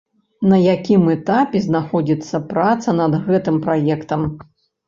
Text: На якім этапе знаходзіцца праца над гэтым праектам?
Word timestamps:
На 0.51 0.57
якім 0.61 1.03
этапе 1.15 1.61
знаходзіцца 1.67 2.41
праца 2.55 2.97
над 3.01 3.21
гэтым 3.27 3.63
праектам? 3.67 4.21